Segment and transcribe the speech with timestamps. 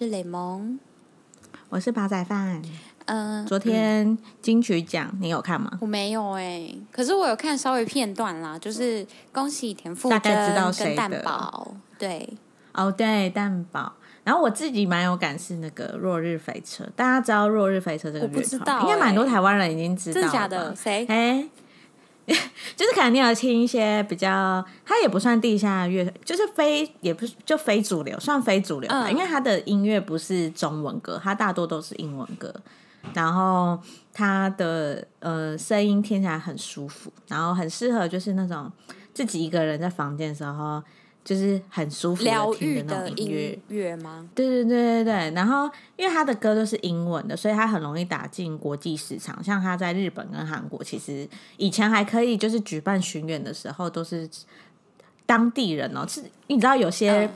[0.00, 0.78] 是雷蒙，
[1.68, 2.62] 我是煲仔饭。
[3.04, 5.70] 嗯，昨天金曲奖你有看吗？
[5.78, 12.26] 我没有哎、欸，可是我有看稍微片段啦，就是恭喜田馥甄，大概知道谁的蛋堡，对，
[12.72, 13.92] 哦对，蛋宝。
[14.24, 18.34] 然后我自己蛮有感是那个落日飞车，大家知道落日飞车这个乐团？
[18.34, 20.74] 我不知道、欸，应该蛮多台湾人已经知道了，真的假的？
[20.74, 21.04] 谁？
[21.10, 21.46] 哎。
[22.76, 29.08] 就是可能你有听一些比较，它也不算地下乐，就是非也不是就非主流，算非主流吧。
[29.08, 32.54] 嗯、因为它的音乐不是中文歌，它大多都是英文歌。
[33.14, 33.78] 然后
[34.12, 38.70] 它的呃声音听起来很舒服，然后很适合就是那种
[39.14, 40.82] 自己一个人在房间的时候。
[41.22, 44.28] 就是很舒服的听的那种音乐乐吗？
[44.34, 45.30] 对对对对对。
[45.34, 49.42] 然后因为他的歌都是英文的，所以他很容易打进国际市场。
[49.44, 51.28] 像他在日本跟韩国，其实
[51.58, 54.28] 以前还可以，就是举办巡演的时候都是
[55.26, 56.06] 当地人哦。
[56.08, 57.30] 是，你知道有些、嗯、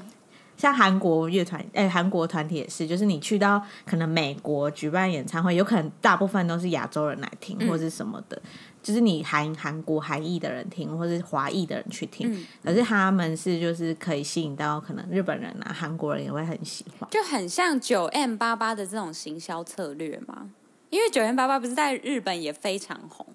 [0.56, 8.36] 像韩国乐团，哎，韩国团体也是，就是你去到可能美国举办演唱会，有可能大部分都是亚洲人来听，或者是什么的。
[8.36, 8.48] 嗯
[8.84, 20.50] 就是你韩韩国韩裔的人听，或是华裔的人去听，嗯，可是他们是就是可以吸引到可能日本人啊、韩国人也会很喜欢，就很像九 M 八八的这种行销策略嘛。
[20.91, 23.27] 因为九 M 八八不是在日本也非常红，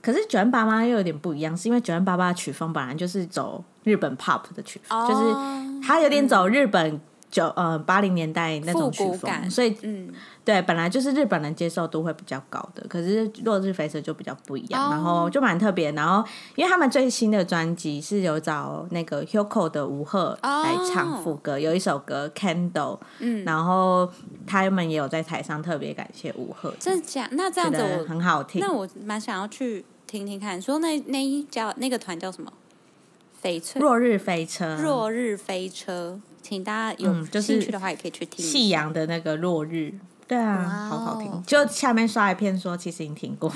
[0.00, 7.00] 可是九 M 八八又有点不一样，是因为九 M 八八曲风本来就是走日本 pop 的曲风，哦，就是它有点走日本
[7.30, 10.12] 九呃八零年代那种曲风，所以嗯。
[10.48, 14.92] 对，本来就是日本人接受度会比较高的，可是落日飞车就比较不一样，oh.
[14.94, 15.92] 然后就蛮特别。
[15.92, 21.60] 然后，因为他们最新的专辑是有找那个 Hyukoh 的吴赫来唱副歌，oh.
[21.60, 24.10] 有一首歌 Candle，嗯，然后
[24.46, 26.72] 他们也有在台上特别感谢吴赫。
[26.80, 27.28] 真的假？
[27.32, 28.58] 那这样子我很好听。
[28.58, 30.58] 那我蛮想要去听听看。
[30.62, 32.50] 说那那一叫那个团叫什么？
[33.42, 34.76] 翡翠落日飞车。
[34.76, 38.44] 落日飞车，请大家有兴趣的话也可以去听。
[38.44, 39.92] 夕阳的那个落日。
[40.26, 41.42] 对啊，好好听。
[41.46, 43.50] 就下面刷一片说，其实已经听过，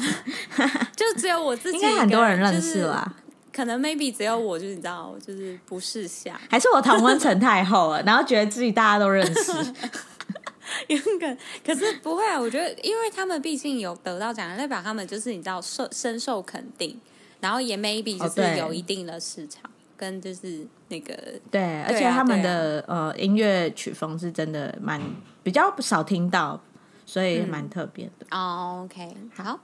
[0.97, 3.15] 就只有我自己，应该很多人认识啦。
[3.53, 9.53] 可能 maybe 只有我，就是你知道，就是不识相，还是我唐温成太厚了， 然后觉得自己大家都认识。
[10.89, 16.99] 勇敢可是不会啊，我觉得，因为他们毕竟有得到奖，代表他们就是你知道受深受肯定，
[17.41, 19.71] 然后也 maybe 就是有一定的市场，
[20.03, 21.15] 跟就是那个
[21.49, 25.01] 对，而且他们的呃音乐曲风是真的蛮。
[25.45, 26.61] 比较少听到，
[27.05, 28.25] 所以蛮特别的。
[28.31, 28.39] 哦、
[28.79, 29.59] 嗯 oh,，OK，好。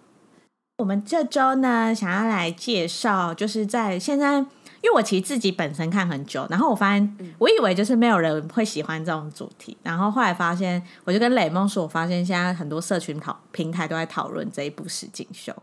[0.78, 15.54] 我们这周呢，想要来介绍，就是在现在，因为我其实自己本身看很久，然后我发现，嗯、我以为就是没有人会喜欢这种主题，然后后来发现，我就跟雷梦说，我发现现在很多社群讨平台都在讨论这一部实景秀。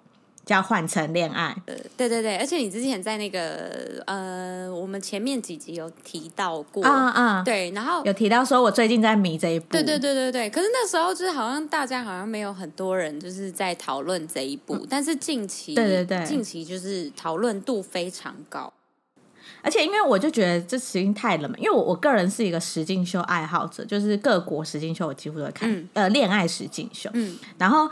[0.45, 18.71] 叫换乘恋爱，呃，对对对，而且你之前在那个呃，我们前面几集有提到过，啊啊，对，然后有提到说我最近在迷这一部，对对对对对，可是那时候就是好像大家好像没有很多人就是在讨论这一部，嗯，但是近期，对对对，近期就是讨论度非常高，
[19.63, 27.89] 而且因为我就觉得这实境太冷门，因为我我个人是一个实境秀爱好者，就是各国实境秀我几乎都会看，嗯，呃，恋爱实境秀，嗯，然后。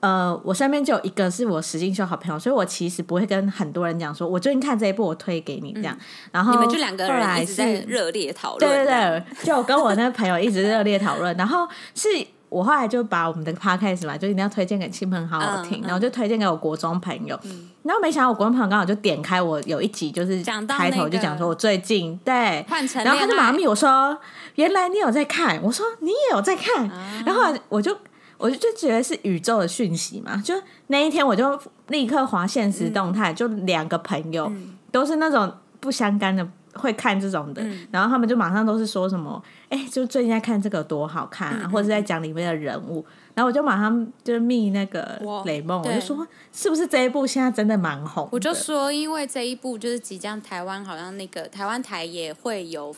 [0.00, 5.92] 呃，我身边就有一个是我实境秀好朋友，所以我其实不会跟很多人讲说，我最近看这一部，我推给你这样。
[5.98, 11.36] 嗯、然后你们就两个人一直在热烈讨论，对对对，就我跟我那个朋友一直热烈讨论。
[11.36, 11.66] 然后
[11.96, 12.08] 是
[12.48, 17.36] 我后来就把我们的 podcast 嘛，就一定要推荐给亲朋好友听，然后就推荐给我国中朋友。
[17.42, 22.64] 嗯、然后没想到我国中朋友刚好就点开我有一集，就是开头就讲说我最近对，
[23.04, 24.16] 然后他就马上密我说，
[24.54, 27.96] 原来你有在看，我说你也有在看，嗯、然后我就。
[28.38, 30.54] 我就就觉得是宇宙的讯息嘛，就
[30.86, 43.04] 那一天我就立刻划现实动态，嗯、就两个朋友、嗯、都是那种不相干的会看这种的，嗯、然后他们就马上都是说什么，哎、欸，就最近在看这个多好看啊，嗯、或者是在讲里面的人物，
[43.34, 48.28] 然后我就马上就密那个雷梦，我就说是不是这一部现在真的蛮红？
[48.30, 52.94] 我就说因为这一部就是即将台湾好像那个台湾台也会有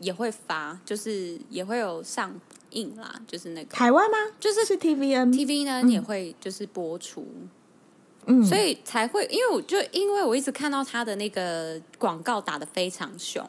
[0.00, 2.32] 也会发，就是也会有上。
[2.70, 4.16] 印啦，就是那个台湾吗？
[4.38, 7.26] 就是是 TVN，TV 呢、嗯、也会就是播出，
[8.26, 13.44] 嗯，所以才会，因为我就因为我一直看到他的那个广告打得非常凶，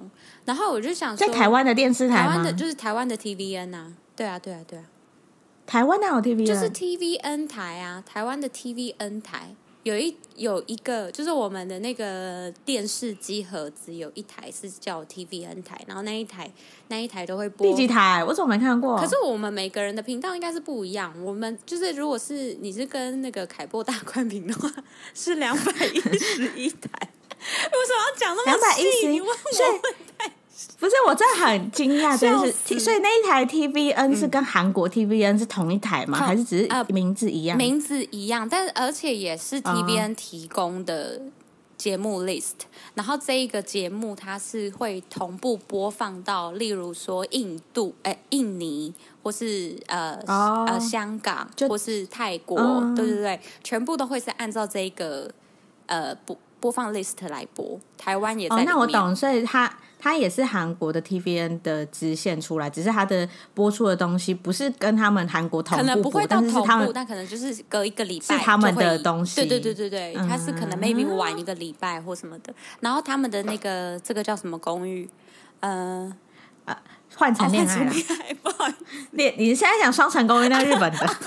[0.46, 2.18] 然后我就想说，在台湾的电视台？
[2.18, 4.86] 台湾的就是台湾的 TVN 啊，对啊，对啊，对啊，
[5.66, 6.46] 台湾哪有 TVN？
[6.46, 9.56] 就是 TVN 台啊，台湾的 TVN 台。
[9.84, 16.52] 有一有一个，就是我们的那个电视机盒子，有一台是叫 TVN 台，然后那一台
[16.90, 17.66] 那一台都会播。
[17.66, 18.24] 第几台？
[18.24, 18.96] 我怎么没看过？
[18.98, 21.14] 可是我们每个人的频道应该是不一样。
[21.24, 24.72] 我们就是，如果是你是跟那个凯波大宽屏的话，
[25.16, 26.90] 是两百一十一台。
[27.42, 29.08] 为什么要讲那么细？
[29.08, 29.82] 你问我问
[30.16, 30.32] 太
[30.82, 32.80] 不是，我真的很惊讶， 真是。
[32.80, 36.18] 所以那一台 TVN 是跟韩国 TVN 是同一台吗？
[36.18, 37.56] 还是只是名字一样？
[37.56, 41.22] 名字一样，但而且也是 TVN 提供的
[41.78, 42.66] 节目 list。
[42.96, 48.92] 然后这一个节目它是会同步播放到，例如说印度、哎印尼，
[49.22, 52.58] 或是呃呃香港，或是泰国，
[52.96, 55.30] 对对对，全部都会是按照这一个
[55.86, 57.80] 呃播播放 list 来播。
[58.00, 58.64] 台湾也在。
[58.66, 59.72] 那我懂，所以它。
[60.02, 69.36] 它也是韩国的 TVN 的支线出来，只是它的播出的东西不是跟他们韩国同步，可能不会到同步，但，但可能就是隔一个礼拜是他们的东西。
[69.36, 72.52] 对对对对对，它是可能 maybe 晚一个礼拜或什么的。
[72.52, 75.08] 嗯、然后他们的那个这个叫什么公寓？
[75.60, 76.12] 呃
[76.66, 76.76] 呃，
[77.22, 78.78] 换成恋爱，爱，不好意思，
[79.12, 81.18] 你你现在讲双层公寓，那日本的。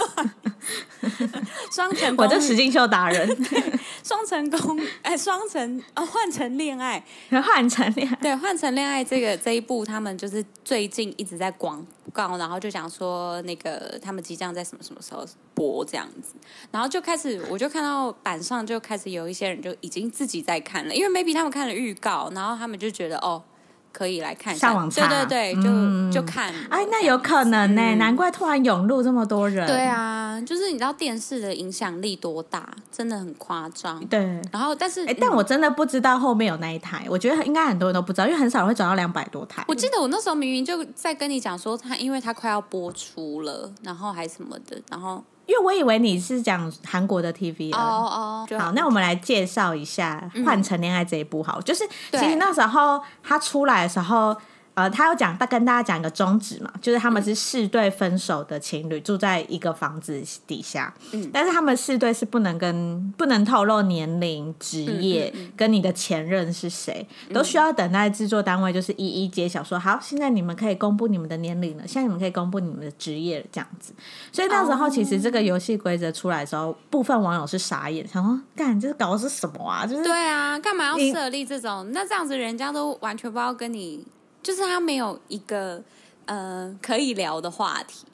[1.71, 3.29] 双层，我这实境秀达人。
[4.03, 15.25] 双层公哎，双层啊，换成恋爱，换成恋爱，对，换成恋爱这个这一部，他们就是最近一直在广告，然后就讲说那个他们即将在什么什么时候
[15.55, 16.35] 播这样子，
[16.73, 23.45] 然后就开始我就看到板上就开始有一些人就已经自己在看了，因为 maybe 他们看了预告，然后他们就觉得哦。
[23.95, 26.53] 可以来看一下，上网查，对对对，就、嗯、就看。
[26.69, 29.65] 哎，那有可能呢、欸，嗯、难怪突然涌入这么多人。
[29.69, 34.05] 对啊，就是你知道电视的影响力多大，真的很夸张。
[34.07, 34.21] 对，
[34.51, 39.65] 然后但是，哎，但我真的不知道后面有那一台，我觉得应该很多人都不知道，因为很少人会转到两百多台。
[39.69, 45.23] 我记得我那时候明明就在跟你讲说，他因为他快要播出了，然后还什么的，然后。
[45.47, 54.37] 因为我以为你是讲韩国的 TV 哦哦，好，那我们来介绍一下《换成恋爱》这一部好，就是其实那时候他出来的时候。
[54.75, 73.93] 呃，他要讲，他跟大家讲一个宗旨嘛，就是他们是四对分手的情侣住在一个房子底下，嗯，但是他们四对是不能跟不能透露年龄、职业跟你的前任是谁，都需要等待制作单位就是一一揭晓，说好，现在你们可以公布你们的年龄了，现在你们可以公布你们的职业了，这样子。
[74.33, 79.87] 所以那时候其实这个游戏规则出来的时候，部分网友是傻眼，想说，干，这是搞的是什么啊？
[79.87, 81.89] 就是对啊，干嘛要设立这种？
[81.93, 84.05] 那这样子人家都完全不知道跟你。
[84.45, 85.83] 就是他没有一个
[86.27, 88.07] 呃可以聊的话题，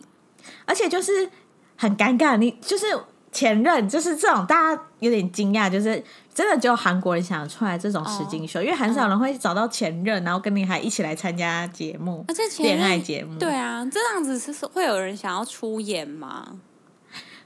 [0.65, 1.29] 而且就是
[1.77, 2.39] 很尴尬。
[2.39, 2.87] 你就是
[3.31, 12.25] 前任，就是这种大家有点惊讶，就是真的只有韩国人想出来这种实境秀，哦、因为很少人会找到前任，然后跟你还一起来参加节目，
[12.59, 13.39] 恋爱节目。
[13.39, 16.61] 对啊，这样子是会有人想要出演吗？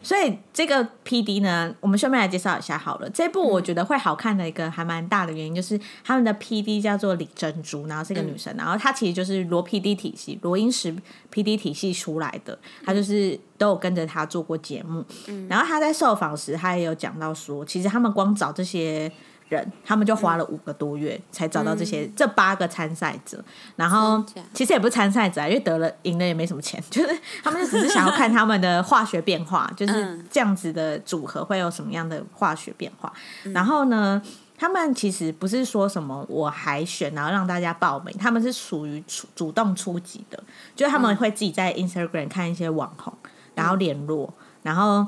[0.05, 3.11] 所以这个 P D 呢，我们顺便来介绍一下好了。
[3.11, 10.95] 这部我觉得会好看的一个还蛮大的原因，就是他们的 P D 叫做李珍珠，然后是一个女生，然后她其实就是罗 P D 体系、罗英石
[11.31, 15.05] P D 体系出来的，她就是都有跟着她做过节目。
[15.49, 19.11] 然后她在受访时，她也有讲到说，其实他们光找这些。
[19.49, 23.43] 人，他们就花了五个多月才找到这些、嗯、这八个参赛者，
[23.77, 33.13] 然后其实也不是参赛者啊，因为得了赢了也没什么钱， 就是他们就只是想要看他们的化学变化，就是这样子的组合会有什么样的化学变化。
[33.45, 34.21] 嗯、然后呢，
[34.57, 40.43] 他们其实不是说什么我海选然后让大家报名，他们是属于主主动出击的，
[40.75, 43.13] 就是他们会自己在 Instagram 看一些网红，
[43.55, 44.33] 然后联络，
[44.63, 45.07] 然后。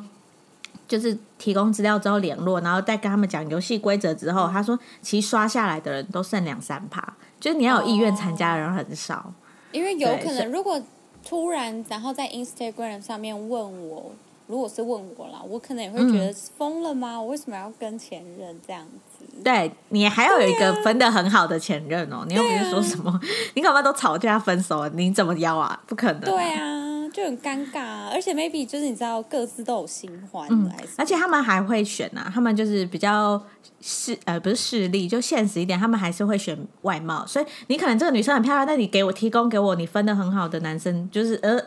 [0.88, 7.02] 就是提供资料之后联络，然后再跟他们讲游戏规则之后，他说其实刷下来的人都剩两三趴，
[7.40, 9.16] 就是你要有意愿参加的人很少。
[9.16, 9.34] 哦、
[9.72, 10.80] 因为有可能如果
[11.26, 14.12] 突然然后在 Instagram 上面问我，
[14.46, 17.14] 如果是问我啦，我可能也会觉得疯了吗？
[17.14, 18.86] 嗯、我为什么要跟前任这样
[19.18, 19.24] 子？
[19.42, 23.20] 对，你还要有一个分的很好的前任哦，啊、你又不是说什么，啊、
[23.54, 25.82] 你干嘛都吵架分手了，你怎么邀啊？
[25.88, 26.24] 不可能、啊。
[26.26, 26.85] 对啊。
[27.16, 33.42] 就很尴尬，啊而且 maybe 就是你知道各自都有新欢，嗯，而且他们还会选啊，他们就是比较
[33.80, 41.58] 势呃不是势利，就现实一点，他们还是会选外貌，所以你可能这个女生很漂亮，但你给我提供给我你分的很好的男生，就是呃，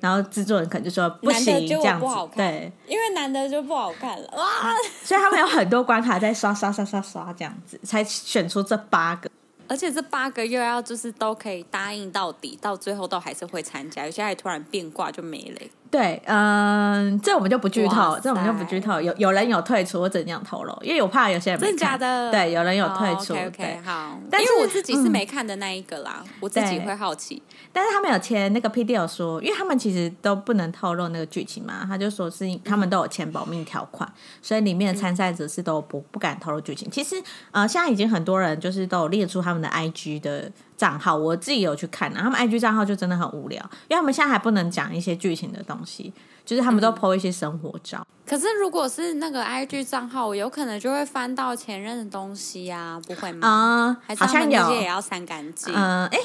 [0.00, 4.44] 然后制作人可能就说不行这样子，对，因为男的就不好看了哇，
[5.04, 9.30] 所以他们有很多关卡在刷刷刷刷刷这样子，才选出这八个。
[9.68, 15.60] 而且这八个又要就是都可以答应到底，到最后都还是会参加，有些还突然变卦就没了。
[15.90, 19.00] 对，嗯，这我们就不剧透，塞这我们就不剧透。
[19.00, 20.78] 有有人有退出，我怎样透露？
[20.82, 21.60] 因为我怕有些人。
[21.60, 22.30] 真的假的？
[22.30, 23.34] 对，有人有退出。
[23.34, 24.18] Oh, OK, 好。
[24.30, 27.42] 但是我自己是没看的那一个啦，嗯、我自己会好奇。
[27.72, 36.90] 但是他们有签那个 P D 有说，因为他们其实都不能透露那个剧情嘛，他就说是他们都有签保密条款，嗯、所以里面的参赛者是都不不敢透露剧情。
[36.90, 37.16] 其实
[37.50, 40.52] 呃，现在已经很多人就是都有列出他们的 I G 的。
[40.78, 46.14] 账号我自己有去看，他们 IG 账号就真的很无聊，因为他们现在还不能讲一些剧情的东西，
[46.46, 47.98] 就是他们都 po 一些生活照。
[47.98, 53.48] 嗯、可是如果是那个 IG 账号，我有可能就会翻到前任的东西呀、啊，不会吗？
[53.48, 55.74] 啊、嗯，好像有，也要删干净。
[55.74, 56.24] 嗯，哎、欸，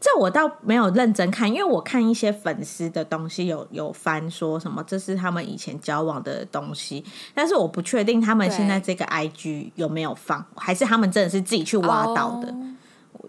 [0.00, 7.04] 这我倒没有认真看，因为我看一些粉丝的东西有有翻说什么这是他们以前交往的东西，
[7.34, 12.66] 但是我不确定他们现在这个 IG 有没有放，还是他们真的是自己去挖到的，我，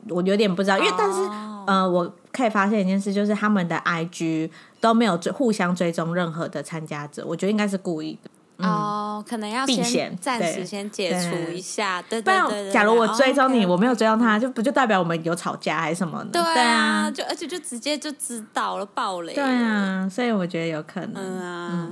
[0.09, 0.77] 我有点不知道。
[0.77, 1.19] 因为但是
[1.67, 8.29] 呃，我可以发现一件事，就是他们的 IG 都没有追互相追踪任何的参加者，我觉得应该是故意的。
[8.57, 12.71] 哦，可能要先暂时先解除一下，对对对。
[12.71, 16.29] 假如我追踪你，我没有追踪他，就不就代表我们有吵架还是什么呢？
[16.31, 19.33] 对啊，就而且就直接就知道了，爆雷。
[19.33, 21.15] 对啊，所以我觉得有可能。
[21.15, 21.89] 嗯啊，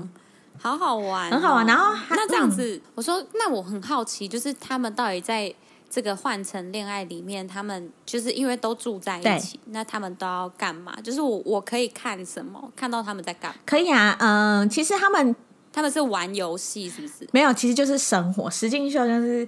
[0.61, 1.65] 好好玩，很好玩。
[1.65, 5.53] 然后那这样子，我说，那我很好奇，就是他们到底在
[5.93, 10.95] 这个换成恋爱里面，他们就是因为都住在一起，那他们都要干嘛？
[11.03, 12.71] 就是我我可以看什么？
[12.75, 13.57] 看到他们在干嘛？
[13.65, 15.35] 可以啊，嗯，其实他们。
[15.75, 17.27] 他们是玩游戏，是不是？
[17.31, 18.47] 没有，其实就是生活。
[18.47, 19.47] 实境秀就是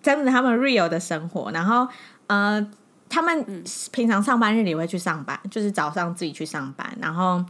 [0.00, 1.50] 真的他们 real 的生活。
[1.50, 1.84] 然后，
[2.28, 2.64] 呃，
[3.08, 7.44] 他们平常上班日里会去上班，就是早上自己去上班，然后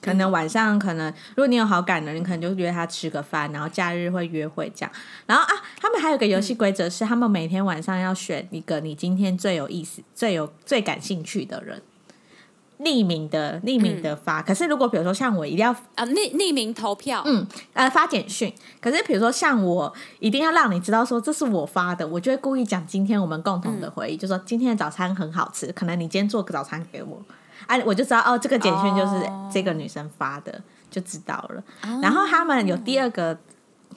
[0.00, 4.92] 可能晚上可能如果你有好感的人，你可能就约他吃个饭，然后假日会约会这样。
[5.26, 5.50] 然后啊，
[5.80, 11.82] 他们还有个游戏规则是，他们每天晚上要选一个你今天最有意思、最有最感兴趣的人。
[12.78, 14.42] 匿名的，匿名的发。
[14.42, 18.52] 嗯、可是如果比如说像我一定要啊，匿匿名投票，嗯，呃，发简讯。
[18.82, 27.34] 可是比如说像我一定要让你知道说这是我发的，我就会故意讲今天我们共同的回忆，嗯、就说今天的早餐很好吃，可能你今天做个早餐给我，哎、
[27.66, 31.62] 啊，我就知道哦，这个简讯就是这个女生发的，哦、就知道了。
[31.82, 33.38] 哦、然后他们有第二个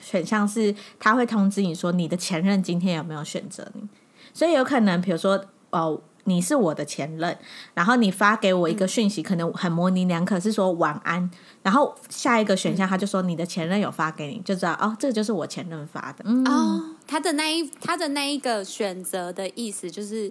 [0.00, 3.88] 选项是，他会通知你说你的前任今天有没有选择你，
[4.32, 6.00] 所以有可能比如说哦。
[6.24, 7.36] 你是我的前任，
[7.72, 11.28] 然后你发给我一个讯息，嗯、可能很模棱两可，是说晚安。
[11.62, 16.22] 然后下一个选项，他就说你的前任有发给你，就知道哦，这个就是我前任发的。
[16.26, 20.30] 嗯、哦，他的那一他的那一个选择的意思，就是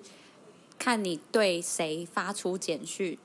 [0.79, 3.15] 看你对谁发出简讯，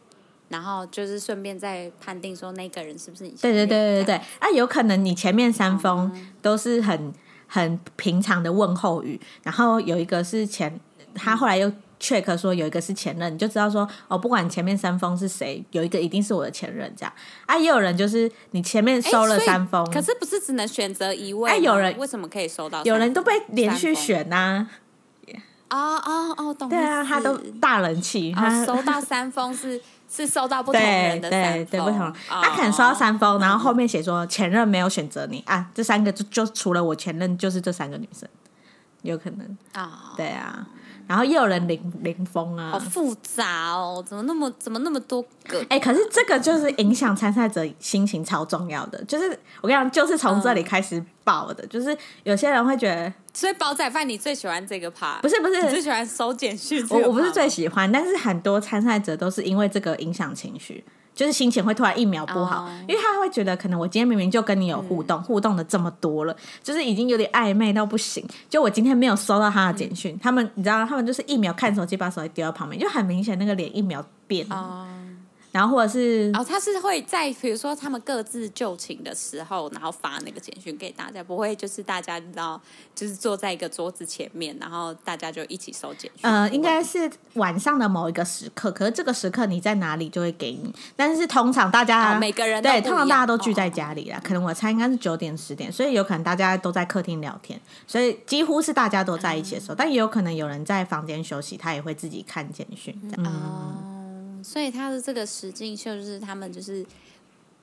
[0.48, 3.38] 然后就是顺便再判定说那个人是不是你前。
[3.40, 7.14] 对对对对对，啊，有可能你前面三封都是很
[7.46, 10.78] 很平常的问候语，然后有一个是前，
[11.14, 11.72] 他后来又。
[12.00, 17.10] check 说有一个是前任，你就知道说哦，不管前面三封是谁，有一个一定是我的前任这样
[17.46, 17.56] 啊。
[17.56, 21.50] 也有人就是你前面收了三封，可是不是只能选择一位？
[21.50, 22.84] 哎，有人为什么可以收到？
[22.84, 24.70] 有人都被连续选呐、啊。
[25.76, 26.68] 哦哦哦，懂。
[26.68, 32.12] 对啊，他都大人气，哦、他收到三封是 是收到不同人的三封，对对对，不同。
[32.28, 38.28] 他可能收到三封，然后后面写说前任没有选择你啊，这三个就就除了我前任就是这三个女生，
[39.02, 40.66] 有可能啊，哦、对啊。
[41.06, 45.64] 然后又有人领领封啊，好复杂哦，怎么那么怎么那么多个？
[45.68, 49.28] 哎，可是这个就是影响参赛者心情超重要的，就是
[49.60, 55.18] 我跟你讲，就是从这里开始爆的，嗯、就是有些人会觉得，所以煲仔饭你最喜欢这个趴？
[55.20, 56.86] 不是不是，你最喜欢收简讯？
[56.90, 60.84] 我我不是最喜欢，但是很多参赛者都是因为这个影响情绪。
[61.14, 62.70] 就是心情会突然一秒不好，oh.
[62.88, 68.26] 因为他会觉得可能我今天明明就跟你有互动，嗯、互动的这么多了，就是已经有点暧昧到不行。
[68.50, 74.44] 就我今天没有收到他的简讯，嗯、他们你知道，他们就是一秒看手机，把手机丢到旁边，就很明显那个脸一秒变。
[74.48, 74.58] Oh.
[75.54, 82.60] 然后或者是，然后他是会在比如说他们各自就寝的时候，然后发那个简讯给大家，不会就是大家你知道，
[82.92, 86.28] 就是坐在一个桌子前面，然后大家就一起收简讯。
[86.28, 102.92] 呃，应该是晚上的某一个时刻，可是这个时刻你在哪里就会给你，但是通常大家、哦、每个人对，通常大家都聚在家里啦，哦、可能我猜应该是九点十点，所以有可能大家都在客厅聊天，所以几乎是大家都在一起的时候，嗯、但也有可能有人在房间休息，他也会自己看简讯。
[103.16, 103.24] 嗯。
[103.24, 103.93] 嗯
[104.44, 106.84] 所以他的这个实境秀就是他们就是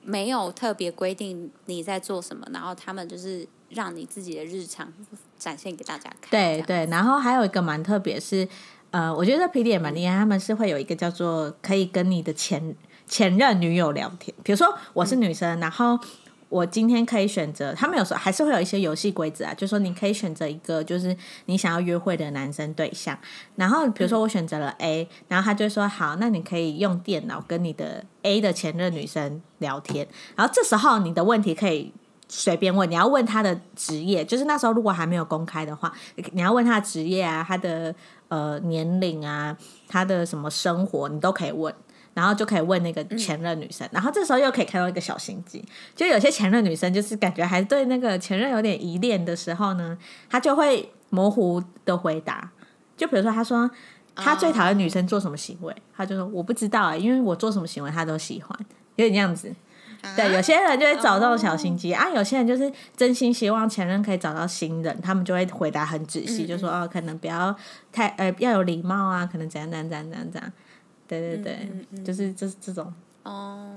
[0.04, 4.92] 没有特别规定你在做什么，然后他们就是让你自己的日常
[5.38, 6.30] 展现给大家看。
[6.30, 8.48] 对对，然后还有一个蛮特别是，
[8.90, 12.74] 呃，我觉得皮迪也蛮厉害，他们是会有一个叫做可以跟你的前
[13.06, 15.98] 前任女友聊天，比如说我是女生，嗯、然后。
[16.52, 21.16] 我今天可以选择，他们有时候还是会有一些游戏规则啊，就说你可以选择一个就是
[21.46, 23.18] 你想要约会的男生对象，
[23.56, 30.06] 然后比如说我选择了 A，然后他就说好，那你可以用电脑跟你的 A 的前任女生聊天，
[30.36, 31.90] 然后这时候你的问题可以
[32.28, 35.90] 随便问，你要问他的职业，就是那时候如果还没有公开的话，
[36.32, 37.94] 你要问他的职业啊，他的
[38.28, 39.56] 呃年龄啊，
[39.88, 41.74] 他的什么生活，你都可以问。
[42.14, 45.64] 然后就可以问那个前任女生，嗯、然后这时候又可以看到一个小心机，
[45.96, 49.96] 就有些前任女生就是感觉还对那个前任有点依恋的时候呢，
[50.28, 52.50] 她就会模糊的回答，
[52.96, 53.70] 就比如说她说
[54.14, 58.58] 她最讨厌女生做什么行为，她、哦、就说我不知道啊，因为我做什么行为她都喜欢，
[58.96, 59.54] 有点这样子。
[60.02, 67.54] 啊、对，有些人就会找这种小心机、哦、啊，有些人就是真心希望前任可以找到新人，他们就会回答很仔细，嗯、就说哦，可能不要
[67.92, 70.52] 太呃要有礼貌啊，可能怎样怎样怎样怎样。
[71.20, 72.92] 对对对，嗯嗯嗯、就是这这种。
[73.24, 73.70] 哦，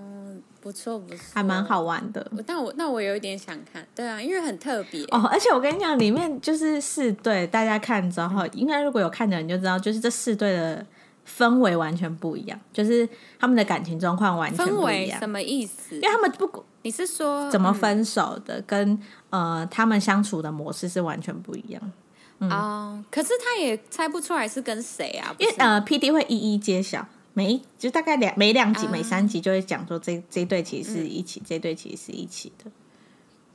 [0.60, 2.32] 不错不错，还蛮好玩的。
[2.48, 5.30] 但我那我有一点想看，对啊，因为很特别哦。
[5.32, 10.84] 而且我跟你讲，里面就是四对，大家看之后，应该如果有看的人就知道，就是这四对的
[11.30, 15.20] 氛围完全不一样，就是他们的感情状况完全不一样。
[15.20, 15.94] 什么意思？
[15.94, 19.00] 因为他们不，你是说怎么分手的，嗯、跟
[19.30, 21.92] 呃他们相处的模式是完全不一样。
[22.40, 25.36] 嗯、哦，可是他也猜不出来是跟谁啊？
[25.38, 27.08] 因为呃，P D 会一一揭晓。
[27.38, 32.72] 每一就大概两每两集、uh, 每三集就会讲说这这对其实是一起，嗯、这对其实是一起的。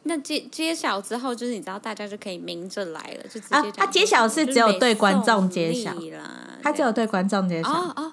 [0.03, 7.71] 那揭揭晓之后，就是你知道大家就可以明着来了，就直接他揭晓是只有对观众揭晓啦，他只有对观众揭晓。
[7.71, 8.13] 哦哦，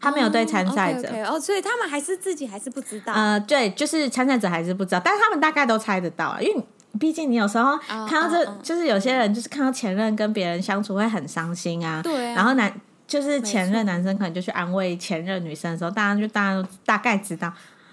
[0.00, 1.08] 他没有对参赛者。
[1.26, 3.12] 哦，所以他们还是自己还是不知道。
[3.12, 6.64] 呃，对，就是参赛者还是不知道，但是他们大概都猜得到啊，因为
[6.98, 7.76] 毕竟你有时候
[8.08, 12.00] 看到这，uh, uh, uh, 就是有些人就是看到前任跟别人相处会很伤心啊。
[12.02, 12.34] 对啊。
[12.36, 12.72] 然后男。
[13.14, 17.52] 就是前任男生可能就去安慰前任女生的时候，大家就大家都大概知道，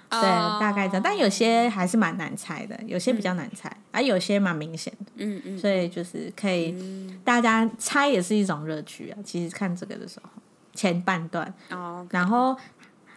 [0.09, 0.19] 对，
[0.59, 0.99] 大概知道。
[1.03, 5.11] 但有些还是蛮难猜的，有些比较难猜，而有些蛮明显的。
[5.17, 5.59] 嗯嗯。
[5.59, 6.75] 所以就是可以，
[7.23, 9.17] 大家猜也是一种乐趣啊。
[9.23, 10.29] 其实看这个的时候，
[10.73, 12.57] 前半段哦，然后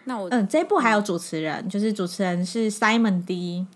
[0.04, 3.66] 那我嗯，这一部还有主持人，就是主持人是 Simon D。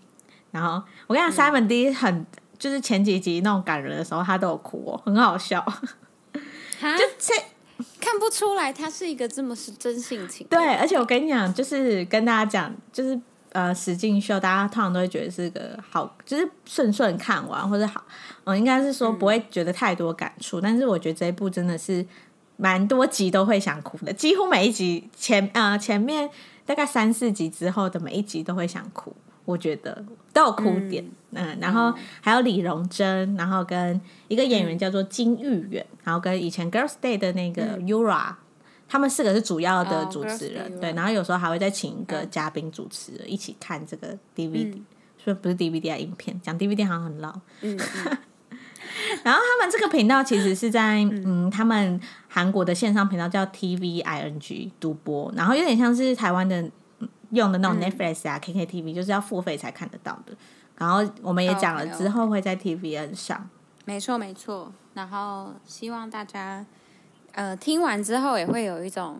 [0.51, 2.23] 然后我跟你讲，Simon D 很
[2.59, 5.65] 就是前几集那种感人的时候，他都有哭哦，很好笑。
[6.79, 7.33] 就这。
[8.29, 10.45] 出来他是一个这么是真性情。
[10.49, 13.19] 对，而且我跟你讲，就是跟大家讲，就是
[13.51, 18.03] 呃，实境秀，大家通常都会觉得是个好，就是顺顺看完或者好，
[18.43, 20.61] 嗯、应该是说不会觉得太多感触。
[20.61, 22.05] 但是我觉得这一部真的是
[22.57, 26.29] 蛮多集都会想哭的，几乎每一集前、呃、前面
[26.65, 29.15] 大概三四集之后的每一集都会想哭。
[29.49, 31.91] 我觉得都有哭点，嗯，嗯，然后
[32.21, 38.35] 还有李荣珍，然后跟一个演员叫做金玉媛，嗯、然后跟以前 Girls Day 的那个 Yura，、嗯、
[38.87, 44.73] 他们四个是主要的主持人，哦、对，然后有时候还会再请一个嘉宾主持人、嗯、一起看这个 DVD，
[45.17, 47.33] 说、嗯、不是 DVD 啊，影片，讲 DVD 好像很老，
[49.23, 56.69] 然后他们这个频道其实是在嗯，嗯，他们韩国的线上频道叫 TVING 独播，然后有点像是台湾的。
[57.31, 60.33] 用的那种 Netflix 啊、嗯、KKTV 就是要付费才看得到的。
[60.77, 63.49] 然后我们也讲了，之后会在 TVN 上。
[63.85, 64.71] 没错没错。
[64.93, 66.65] 然后希望大家
[67.33, 69.19] 呃听完之后也会有一种，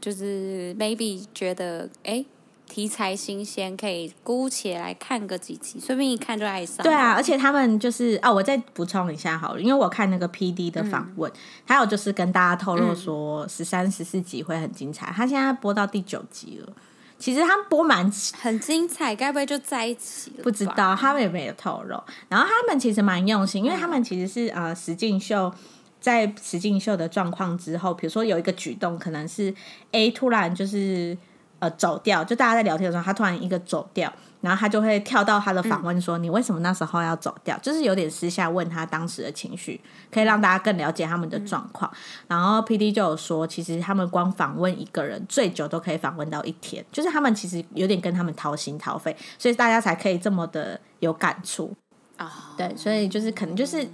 [0.00, 2.24] 就是 maybe 觉得哎
[2.68, 6.84] 题材新鲜，可以姑且来看个几集，说不定一看就爱上。
[6.84, 11.30] 对啊，而且他们就是哦，我再补充一下好了，因为我看那个 PD 的访问，
[11.64, 16.72] 还有、嗯、就是跟大家透露说十三十四集会很精彩，他现在播到第九集了。
[17.20, 20.42] 其实他们播蛮很精彩，该不会就在一起了？
[20.42, 22.02] 不知道，他们有没有透露。
[22.28, 25.52] 然后他们其实蛮用心，因为他们其实是呃实境秀，
[26.00, 29.54] 在实境秀的状况之后，比如说有一个举动，可能是
[29.92, 31.16] A 突然就是
[31.58, 34.10] 呃走掉，就大家在聊天的时候，他突然一个走掉。
[34.40, 41.92] 然后他就会跳到他的访问说：“你为什么那时候要走掉？”就是有点私下问他当时的情绪，可以让大家更了解他们的状况。
[42.26, 51.76] 然后 PD 就有说，其实他们光访问一个人最久都可以访问到一天，就是他们其实有点跟他们掏心掏肺，所以大家才可以这么的有感触
[52.16, 52.54] 啊。
[52.56, 53.86] 对，所以就是可能就是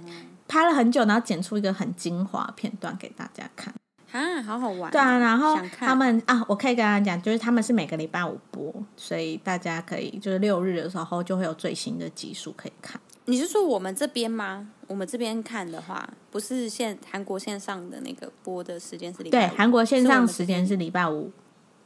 [0.47, 3.73] 拍了很久，然后剪出一个很精华片段给大家看。
[4.17, 4.91] 啊，好好玩！
[4.91, 12.99] 对啊，然后他们啊，我可以跟他讲，就是他们是每个礼拜五播，所以大家可以就是六日的时候就会有最新的集数可以看。
[13.25, 14.67] 你是说我们这边吗？
[14.87, 19.49] 我们这边看的话，不是线韩国线上的那个播的时间是礼拜五？
[19.49, 21.31] 对，韩国线上时间是礼拜五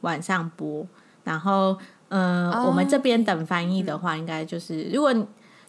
[0.00, 0.86] 晚上播。
[1.24, 1.76] 然后，
[2.08, 5.14] 嗯、我们这边等翻译的话，应该就是如果。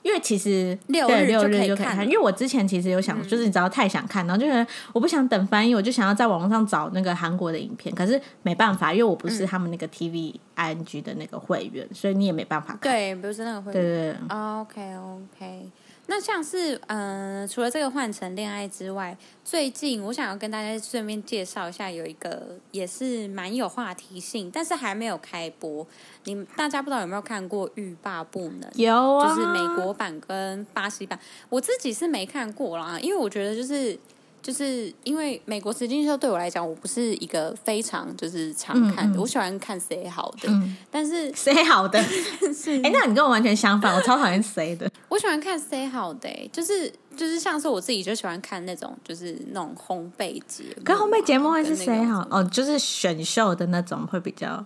[0.04, 12.92] 因为其实六日六日就可以看，因为我之前其实有想，就是你知道太想看，然后就是我不想等翻译，我就想要在网络上找那个韩国的影片，可是没办法，因为我不是他们那个 TV ING 的那个会员，所以你也没办法看。
[12.92, 13.82] 对，不是那个会员。
[13.82, 14.38] 对对对。
[14.38, 15.70] OK OK。
[16.08, 25.86] 那像是嗯、呃，除了这个换乘恋爱之外，最近我想要跟大家顺便介绍一下，有一个也是蛮有话题性，但是还没有开播。
[26.26, 28.62] 你大家不知道有没有看过《欲罢不能》？
[28.76, 31.18] 有啊，就是美国版跟巴西版。
[31.50, 33.98] 我自己是没看过啦，因为我觉得就是。
[34.44, 41.98] 就是因为美国实境秀对我来讲，我不是一个非常就是常看的，嗯嗯、我喜欢看谁好的，嗯、但是谁好的？
[42.54, 42.74] 是。
[42.82, 52.28] 哎、欸，那你跟我完全相反，我超讨厌谁的， 我喜欢看谁好的、欸，就是就是像是我自己就喜欢看那种就是那种烘焙节目，跟烘焙节目会是谁好？
[52.30, 54.66] 哦，就是选秀的那种会比较。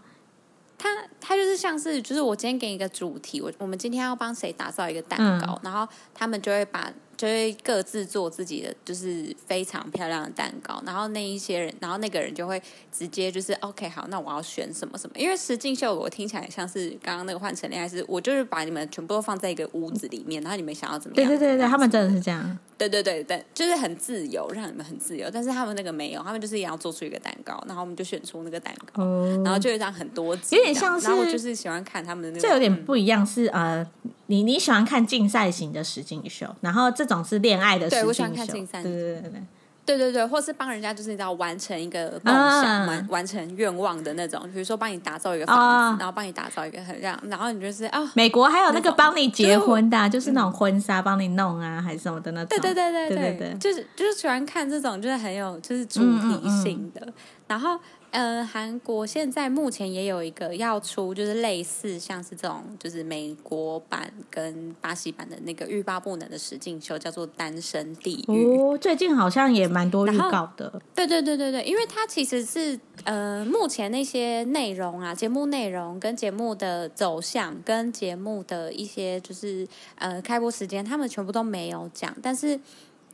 [0.79, 6.87] 他他就是像是，就是我今天给你一个主题，我我们今天要帮谁打造一个蛋糕，嗯、然后他们就会把
[7.17, 10.81] 就会各自做自己的，就是非常漂亮的蛋糕。
[10.85, 15.15] 然后那一些人，然后那个人就会直接就是 OK，好，那我要选什么什么。
[15.17, 21.27] 因为实境秀我听起来像是刚刚那个换乘恋爱，是我就是把你们全部都放在一个屋子里面，然后你们想要怎么样？
[21.27, 22.57] 对对对对，他们真的是这样。
[22.77, 25.27] 对对对对，就是很自由，让你们很自由。
[25.33, 31.07] 但是他们那个没有，他们就是也要做出一个蛋糕，然后我们就选出那个蛋糕，哦、然后就会这样很多集，有点像是。
[31.07, 32.41] 然后我就是喜欢看他们的那个。
[32.41, 33.83] 这有点不一样，是呃，
[34.27, 38.03] 你你喜欢看竞赛型的实境秀，然后这种是恋爱的实境秀。
[38.03, 38.83] 对，我喜欢看金山。
[38.83, 39.43] 对对对对。
[39.87, 52.49] 对对对，或是帮人家就是你知道完成一个梦想、完、啊、完成愿望的那种，比如说帮你打造一个房子，啊、然后帮你打造一个很让，然后你就是啊，美国还有那个帮你结婚的、啊，就，是那种婚纱帮你弄啊，嗯、还是什么的那种。
[52.49, 57.13] 对对对对对对，对，就是就是喜欢看这种，就是很有就是主题性的，嗯嗯嗯
[57.47, 57.79] 然后。
[58.11, 68.47] 呃，韩国现在目前也有一个要出，就是类似像是这种，就是美国版跟巴西版的那个欲罢不能的实境秀，叫做《单身地狱》。
[68.73, 70.81] 哦，最近好像也蛮多预告的。
[70.95, 82.15] 对对对对对，因为它其实是呃，目前那些内容啊，节目内容跟节目的走向，跟节目的一些就是呃开播时间，他们全部都没有讲。
[82.23, 82.59] 但是，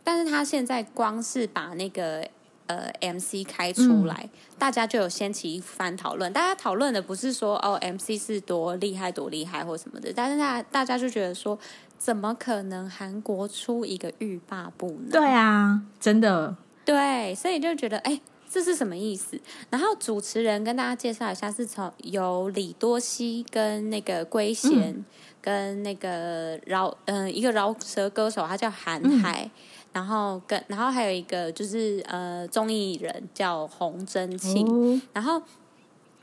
[0.04, 2.26] 但是他现在光是把那个。
[2.74, 6.32] 呃，MC 开出来，嗯，大家就有掀起一番讨论。
[6.34, 11.58] 大家讨论的不是说哦，MC 是多厉害多厉害或什么的，但是大家大家就觉得说，
[12.00, 15.10] 怎么可能韩国出一个欲罢不能？
[15.12, 16.56] 对啊，真的。
[16.84, 19.40] 对，所以就觉得哎，这是什么意思？
[19.70, 25.06] 然后主持人跟大家介绍一下，是从有李多熙跟那个圭贤，嗯，
[25.42, 29.44] 跟那个饶嗯、呃、一个饶舌歌手，他叫韩海。
[29.44, 29.52] 嗯
[29.94, 35.42] 然后跟然后还有一个就是呃综艺人叫洪真庆，哦，然后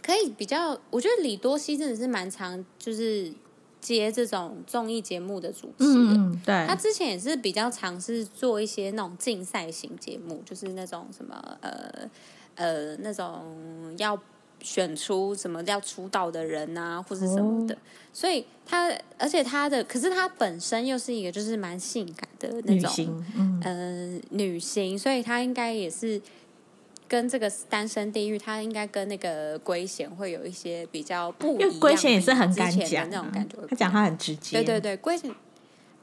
[0.03, 3.33] 可以比较，我觉得李多熙真的是蛮常就是
[3.81, 12.11] 接这种综艺节目的主持人，嗯，对，他之前也是比较尝试做一些那种竞赛型节目，就是那种什么呃
[12.57, 14.21] 呃那种要。
[14.63, 17.79] 选出什么要出道的人啊，或者什么的，哦、
[18.13, 26.21] 所以他，而且他的，可是他本身又是一个就是蛮性感的那种嗯、呃，女星，所以他应该也是
[27.09, 35.35] 跟这个单身地狱，他应该跟那个圭贤会有一些比较不一样，因为圭贤也是很敢讲的那种感觉，他讲话很直接，对对对，圭贤，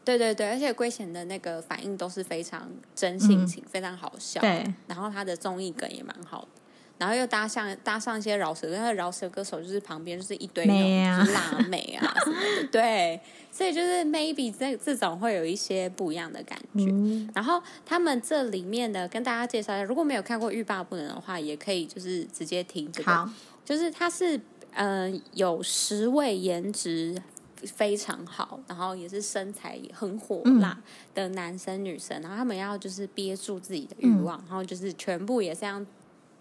[0.03, 6.47] 对对对，而且圭贤的那个反应都是非常真性情，嗯、非常好笑，对，然后他的综艺梗也蛮好的。
[6.97, 16.85] 然后又搭上搭上一些饶舌，因为饶舌歌手就是旁边就是一堆那种辣妹啊 什么的，对，所以就是 maybe 这这种会有一些不一样的感觉。
[16.89, 23.11] 嗯、然后他们这里面的跟大家介绍一下，如果没有看过《欲罢不能》的话，也可以就是直接听这个。
[23.11, 23.29] 好，
[23.63, 24.35] 就是他是
[24.73, 27.15] 嗯、呃、有十位颜值
[27.63, 30.75] 非常好，然后也是身材很火辣
[31.13, 35.85] 的男生女生，嗯、然后他们要就是憋住自己的欲望，嗯、然后就是全部也是这样。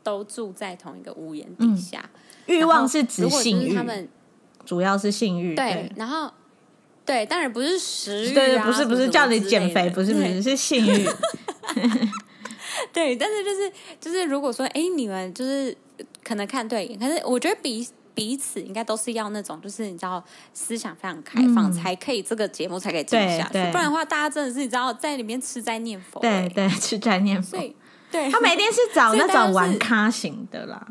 [0.07, 2.09] 都住在同一个屋檐底下，
[2.47, 4.09] 欲、嗯、望是指性欲，他们
[4.65, 5.57] 主要是性欲。
[5.57, 6.31] 对，对，然后
[7.05, 11.05] 对，当然不是食欲、啊，对对，不是不是叫你减肥，不是不是是性欲。
[12.93, 15.77] 对，但是就是就是，如果说哎，你们就是
[16.23, 20.23] 可能看对眼，可是我觉得彼彼此应该都是要那种，就是你知道
[20.55, 27.59] 思想非常开放，嗯、才可以这个节目才可以进下去，不然的话，大家真的是你知道在里面吃斋念佛，对对，吃斋念佛。
[28.11, 30.87] 对，他们一定是找那种玩咖型的啦。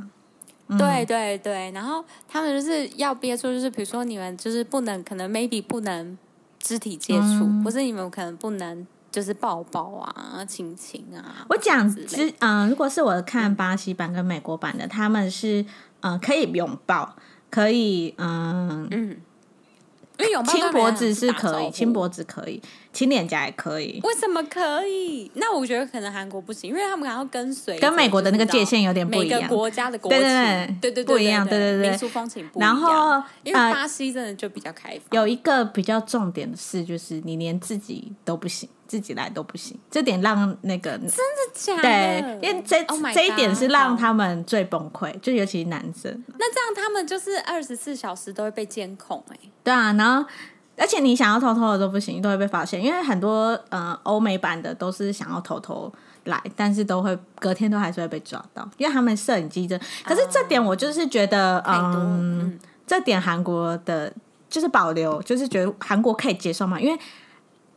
[0.78, 6.18] 对对对，然后他们就是要憋出，就是比如说你们就是不能，可能 maybe 不能
[6.60, 11.46] 肢体接触，嗯、或是你们可能不能就是抱抱啊、亲亲啊。
[11.50, 15.62] 我讲之嗯、呃，如果是我看巴西版跟美国版的，他们是
[16.02, 17.16] 嗯、呃、可以拥抱，
[17.52, 19.18] 可以嗯、呃、嗯。
[20.20, 22.62] 因为有亲脖子是可以，亲脖子可以，
[22.94, 24.00] 亲脸颊也可以。
[24.04, 25.30] 为什么可以？
[25.36, 29.42] 那我觉得可能韩国不行，因为他们还要跟随，跟美国的那个界限有点不一样。
[29.42, 30.20] 每个国家的国情，
[30.80, 32.74] 对对对，不一样，对对对，民俗风情不一样。
[32.74, 35.02] 然后，因为巴西真的就比较开放。
[35.12, 38.70] 有一个比较重点的事，就是你连自己都不行。
[38.88, 41.16] 自己来都不行，这点让那个真的
[41.54, 41.82] 假的？
[41.82, 46.24] 对，因为这、oh、这一点是让他们最崩溃，就尤其是男生。
[46.38, 49.52] 那这样他们就是二十四小时都会被监控哎、欸。
[49.64, 50.28] 对啊，然后
[50.78, 52.84] 而且你想要偷偷的都不行，都会被发现。
[52.84, 55.92] 因为很多呃欧美版的都是想要偷偷
[56.26, 59.76] 来，但是都会隔天都还是会被抓到，因为他们摄影机这。
[60.04, 64.14] 可是这点我就是觉得， 嗯，嗯这点韩国的
[64.50, 67.00] 就是保留，就是觉得韩国可以接受嘛，因为。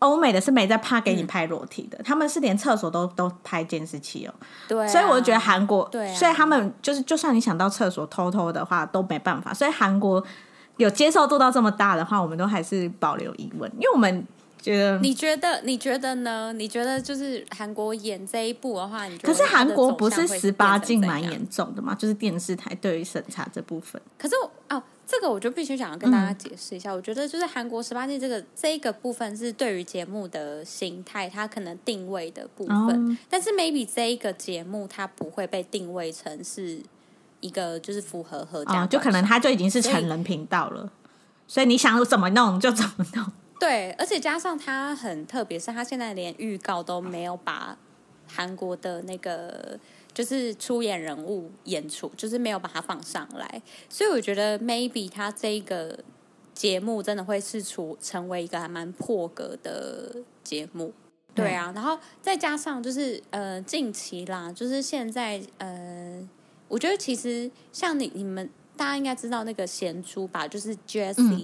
[0.01, 4.35] 欧美的是没在怕给你拍裸体的，嗯、他们是连厕所都都拍监视器哦。
[4.69, 9.53] 对、啊，所以我就觉得韩国，对、啊，所以他们就是，就算你想到厕所偷偷的话都没办法。
[9.53, 10.23] 所以韩国
[10.77, 14.25] 有接受度到这么大的话，我们都还是保留疑问，因为我们
[14.61, 16.53] 觉得你觉得你觉得呢？
[16.53, 21.95] 你觉得就是韩国演这一部的话，你可是韩国不是十八禁蛮严重的嘛？
[21.95, 24.01] 就是电视台对于审查这部分。
[24.17, 24.35] 可是
[24.69, 26.91] 哦，这个我就必须想要跟大家解释一下。
[26.93, 32.77] 嗯、我觉得就是韩国十八禁这个这一个部分是对于节目的形态，它可能定位的部分。
[32.77, 36.79] 哦、但是 maybe 这一个节目它不会被定位成是
[37.41, 40.93] 一个就是符合合家、哦，就可能它就已经是成人频道了。
[41.47, 43.33] 所以你想怎么弄就怎么弄。
[43.59, 47.75] 对，而且加上它很特别，是它现在连预告都没有把
[48.29, 49.79] 韩国的那个
[50.19, 53.63] 就是出演人物演出，就是没有把它放上来。
[53.89, 55.97] 所以我觉得 maybe 他这一个
[56.53, 60.93] 节目真的会是出成为一个还蛮破格的节目。
[61.37, 66.29] 对啊，然后再加上就是呃近期啦，就是现在呃，
[66.67, 68.51] 我觉得其实像你你们。
[68.79, 70.73] 大家应该知道那个贤珠吧，就是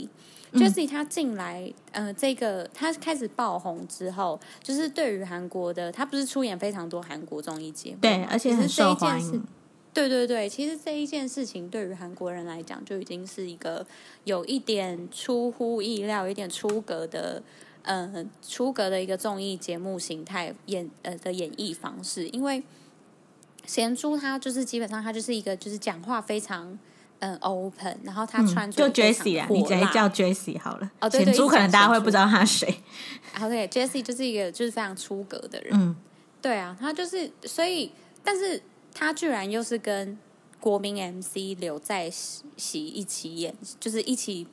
[0.05, 0.09] 嗯、
[0.55, 9.45] Jessie 他进来，呃，这个他开始爆红之后，就是对于韩国的，他不是出演非常多韩国综艺节目，对，而且很受欢迎。
[9.93, 13.85] 对对对，其实这一件事情对于韩国人来讲，就已经是一个
[14.25, 17.43] 有一点出乎意料、有一点出格的，
[17.83, 22.29] 呃，出格的一个综艺节目形态演呃的演绎方式。
[22.29, 22.63] 因为
[23.67, 26.79] 贤珠他就是基本上他就是一个就是讲话非常。
[27.25, 30.91] 嗯，open，然后他穿就 Jessie 啊，你直接叫 Jessie 好了。
[31.01, 32.83] 哦，对对，可能大家会不知道他谁。
[33.41, 35.71] OK，Jessie 就是一个就是非常出格的人。
[35.73, 35.97] 嗯，
[36.43, 37.91] 对啊，他就是所以，
[38.23, 40.19] 但是他居然又是跟
[40.61, 44.47] 国民 MC 刘在熙一起演，就是一起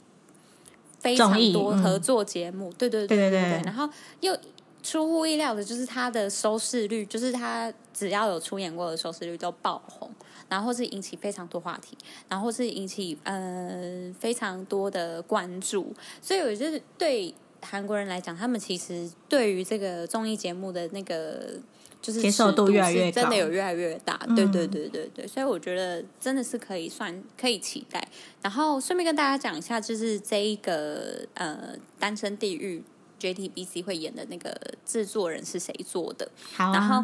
[1.00, 2.72] 非常多合作节目。
[2.78, 3.90] 对对对对对，对，然后
[4.22, 4.38] 又。
[4.84, 10.10] 出乎意料的就是他的收视率，就是他只要有出演过的收视率都爆红，
[10.52, 21.54] 然后是引起非常多话题，然后是引起呃非常多的关注，所以我觉得对韩国人来讲，他们其实对于这个综艺节目的那个
[22.02, 24.18] 就是接受度越来越高，真的有越来越大。
[24.36, 28.06] 对对对对对，所以我觉得真的是可以算可以期待。
[28.42, 32.84] 然后顺便跟大家讲一下，就是这一个呃单身地狱。
[33.22, 34.52] JTBC 会演的那个
[34.84, 36.28] 制作人是谁做的？
[36.56, 37.04] 好啊、然后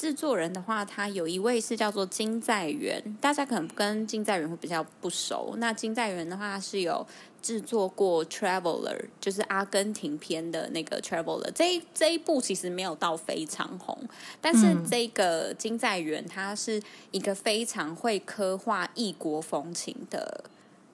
[0.00, 5.56] 制作人的话，他有一位是叫做金在元，大家可能跟金在元会比较不熟。
[5.58, 7.06] 那金在元的话是有
[7.42, 11.46] 制作过《Traveler》，就是阿根廷片的那个《Traveler》。
[11.54, 13.94] 这一这一部其实没有到非常红，
[14.40, 20.44] 但是这个金在元他是一个非常会刻画异国风情的。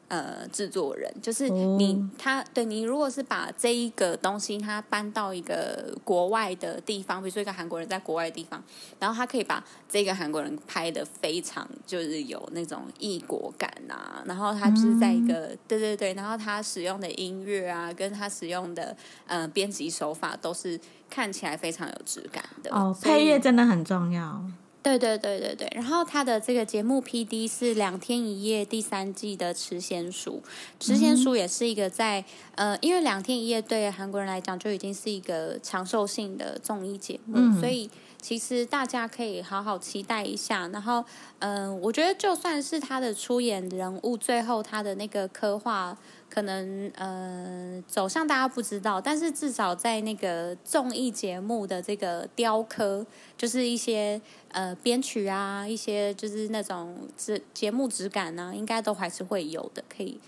[0.09, 8.63] 呃，制作人就是你，哦、他对你，如果是把这一个东西，他搬到一个国外的地方，比如说一个韩国人在国外的地方，
[9.01, 20.79] 然后他可以把这个韩国人拍的非常就是有那种异国感啊，然后他就是在一个、嗯、对对对，然后他使用的音乐啊，跟他使用的呃编辑手法都是
[21.11, 24.41] 看起来非常有质感的哦，配乐真的很重要。
[24.87, 30.41] 对对对对对，然后他的这个节目 PD 是《两天一夜》第三季的池贤淑，
[30.79, 37.91] 池贤淑也是一个在呃，因为《两天一夜》对韩国人来讲就已经是一个长寿性的综艺节目，嗯、所以
[38.27, 40.67] 其实大家可以好好期待一下。
[40.73, 41.05] 然后，
[41.39, 45.97] 嗯、我觉得就算是他的出演人物，最后他的那个刻画。
[46.29, 53.07] 可能呃走向大家不知道，但是至少在那个综艺节目的这个雕刻，
[53.39, 59.83] 就是一些呃编曲啊，一些就是那种节节目质感呢、啊，应该都还是会有的。
[59.89, 60.19] 可以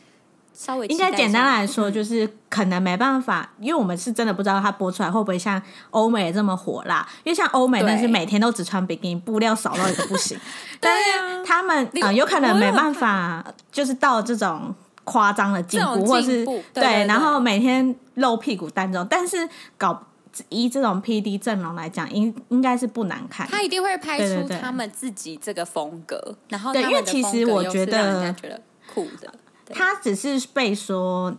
[0.58, 7.06] 稍微应该简单来说，就是可能没办法，因为我们是真的不知道它播出来会不会像欧美这么火辣。
[7.22, 10.36] 因为像欧美那是每天都只穿比基尼，布料少到一个不行。
[10.80, 14.74] 但是他们啊、呃，有可能没办法，就是到这种。
[15.10, 16.44] 夸张的进步，或是
[16.74, 20.02] 对，然后每天露屁股单中，但是搞
[20.50, 23.48] 以这种 PD 阵容来讲，应应该是不难看。
[23.48, 28.60] 他一定会拍出他们自己这个风格，对对对，然后对，因为其实我觉得觉得
[28.92, 29.32] 酷的，
[29.74, 31.35] 他只是被说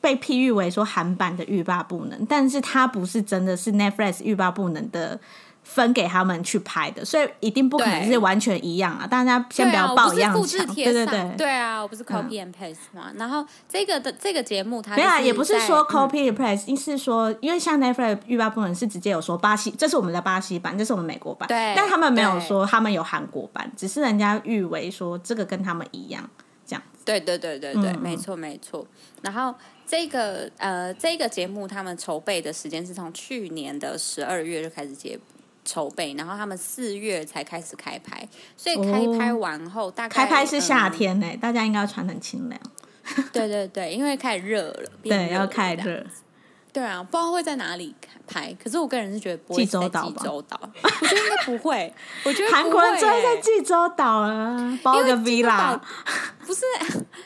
[0.00, 5.20] 被譬喻为说韩版的欲罢不能，但是他不是真的是 Netflix 欲罢不能的。
[5.64, 9.06] 分给他们去拍的，所以一定不可能是完全一样啊！
[9.06, 13.04] 大家先不要抱一样强，对对对，对啊，我不是 copy and paste 嘛。
[13.12, 26.28] 嗯、然后这个的这个节目它，对啊，也不是说 copy and paste，是说因为像 Netflix 欲罢不能是直接有说巴西，这是我们的巴西版，这是我们美国版，对，但他们没有说他们有韩国版，只是人家誉为说这个跟他们一样。
[27.04, 28.86] 对对对对对，嗯、没错没错。
[29.22, 29.54] 然后
[29.86, 35.18] 这个呃这个节目他们筹备的时间是从去年的十二月就开始接。
[35.64, 42.60] 筹备，然后他们四月才开始开拍，所以开拍完后，大概开拍是夏天呢，嗯、大家应该要穿很清凉。
[43.32, 46.04] 对对对，因为开始热了，对，要开热。
[46.72, 47.94] 对啊，不知道会在哪里
[48.26, 48.50] 拍。
[48.54, 49.90] 可是我个人是觉得不会在济
[50.24, 51.92] 州岛，我觉得应该不会。
[52.24, 55.78] 我觉得韩国人最会在济州岛啊，包个 villa。
[56.46, 56.64] 不是，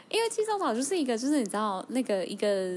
[0.09, 2.73] 因为济州岛就是一个，就是你知道那个一个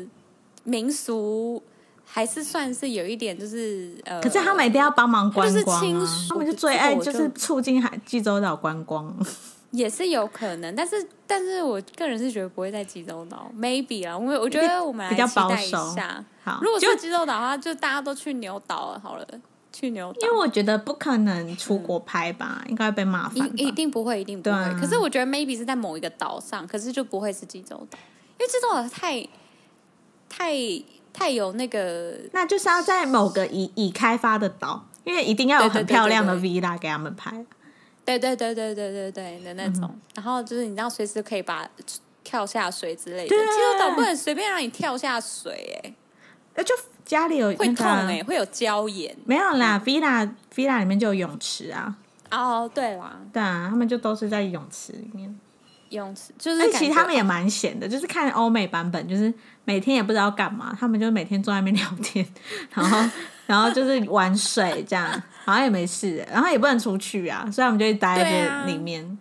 [0.64, 1.62] 民俗，
[2.06, 4.22] 还是算是有一点，就是呃。
[4.22, 9.18] 可是他们一定要帮忙观光啊，就是亲他们就最爱就是促进海济州岛观光。
[9.72, 16.24] 也是有可能，但是但是我个人是觉得不会在济州岛，maybe 啊，我我觉得我们来期待一下。
[16.44, 19.28] 好，如果是济州岛的话，就大家都去牛岛了，好了，
[19.72, 20.20] 去牛岛。
[20.22, 23.52] 因为我觉得不可能出国拍吧，嗯、应该会被骂翻。
[23.56, 24.56] 一定不会，一定不会。
[24.56, 28.00] 啊、可是我觉得 maybe 是在某一个岛上，可是就不会是济州岛，
[28.40, 29.24] 因为济州岛太
[30.28, 30.56] 太
[31.14, 37.46] 太有那个，那就是要在某个已已开发的岛，因为一定要有很漂亮的 villa 给他们拍。
[38.18, 41.70] 对对对对对对对的那种，嗯、然后就是你知道随时可以把
[42.24, 43.30] 跳下水之类的。
[43.30, 45.94] 济州岛不能随便让你跳下水哎、
[46.56, 46.74] 欸，就
[47.06, 49.16] 家里有、那个、会痛哎、欸，会有胶盐。
[49.26, 51.96] 没有啦，villa villa 里面就有泳池啊。
[52.32, 55.40] 哦，对啦，对啊，他们就都是在泳池里面。
[55.90, 59.34] 泳池就是，其实他们也蛮闲的，就是看欧美版本，就是
[59.66, 62.26] 每天也不知道干嘛，他们就每天坐在那边聊天，
[62.74, 63.10] 然后
[63.48, 65.22] 然后就是玩水这样。
[65.46, 69.04] 好像也没事，然后也不能出去啊，所以我们就待在里面。
[69.04, 69.18] 啊、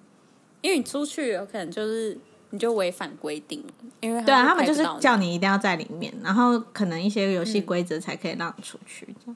[0.61, 2.19] 因为你出去有可能就是
[2.51, 3.65] 你就违反规定，
[4.01, 9.09] 因为对啊，他们就是叫你一定要在里面，然后可能一些游戏规则才可以让你出去。
[9.27, 9.35] 嗯、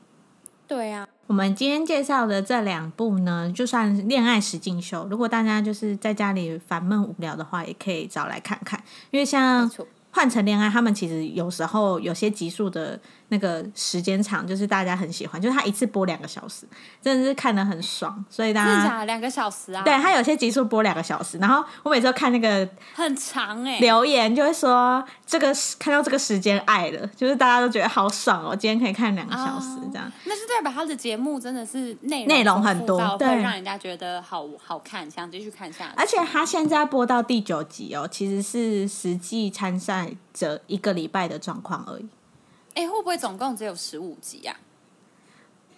[0.73, 9.71] 对啊，我们今天介绍的这两部呢，就算恋爱实境秀，如果大家就是在家里烦闷无聊的话，也可以找来看看，因为像
[10.13, 12.99] 换成恋爱，他们其实有时候有些集数的。
[13.33, 16.67] 那个时间长，就是大家很喜欢，就是他一次播两个小时，
[17.01, 35.95] 真的是看得很爽，所以大家两个小时啊，对他有些集数播两个小时，然后我每次都看那个很长哎，留言就会说这个看到这个时间爱了，就是大家都觉得好爽哦，今天可以看两个小时这样，哦、那是代表他的节目真的是内内容很多，对，会让人家觉得好好看，想继续看下去。
[35.97, 42.07] 而且他现在播到第九集哦，其实是实际参赛者一个礼拜的状况而已。
[42.75, 44.57] 哎，会不会总共只有十五集呀？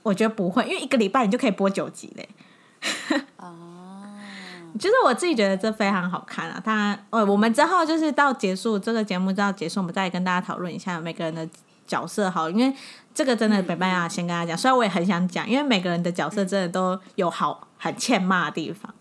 [0.03, 2.29] 我觉得不会，因为一个礼拜你就可以播九集嘞。
[3.39, 4.19] 哦，
[4.79, 6.61] 就是我自己觉得这非常好看啊！
[6.63, 11.49] 他，呃，我们之后就是到结束这个节目，到结束，我们再跟大家讨论一下每个人的
[11.87, 12.77] 角色好，因为
[13.15, 14.59] 这个真的没办法先跟大家讲。
[14.59, 18.95] 虽然我也很想讲，因为每个人的角色真的都有好很欠骂的地方。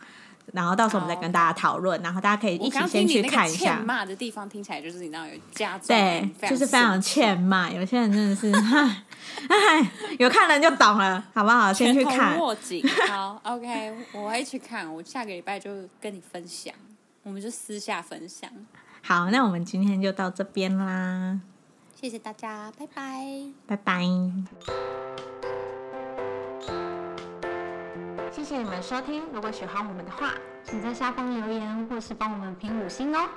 [0.54, 3.76] 然后到时候我们再跟大家讨论，然后大家可以一起先去看一下。
[3.76, 7.70] 欠骂的地方听起来就是你知道有加对，就是非常欠骂。
[7.70, 8.52] 有些人真的是，
[9.50, 11.74] 哎，有看人就懂了，好不好？
[11.74, 12.38] 先去看。
[12.38, 14.94] 握紧，好，OK，我会去看。
[14.94, 16.74] 我下个礼拜就跟你分享，
[17.24, 18.50] 我们就私下分享。
[19.02, 21.40] 好，那我们今天就到这边啦。
[22.00, 23.26] 谢谢大家，拜拜，
[23.66, 25.33] 拜拜。
[28.36, 33.30] 谢谢你们收听，如果喜欢我们的话，请在下方留言或是帮我们评五星哦。